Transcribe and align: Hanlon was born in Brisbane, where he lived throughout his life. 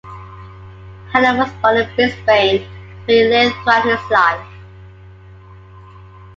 Hanlon 1.13 1.37
was 1.37 1.51
born 1.61 1.77
in 1.77 1.95
Brisbane, 1.95 2.67
where 3.05 3.05
he 3.05 3.23
lived 3.27 3.53
throughout 3.61 3.85
his 3.85 4.09
life. 4.09 4.47